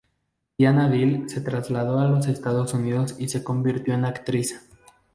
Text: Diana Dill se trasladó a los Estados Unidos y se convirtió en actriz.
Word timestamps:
Diana 0.57 0.89
Dill 0.89 1.29
se 1.29 1.41
trasladó 1.41 1.99
a 1.99 2.07
los 2.09 2.25
Estados 2.25 2.73
Unidos 2.73 3.13
y 3.19 3.27
se 3.27 3.43
convirtió 3.43 3.93
en 3.93 4.05
actriz. 4.05 4.59